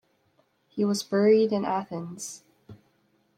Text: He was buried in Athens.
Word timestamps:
He 0.67 0.83
was 0.83 1.03
buried 1.03 1.53
in 1.53 1.63
Athens. 1.63 2.43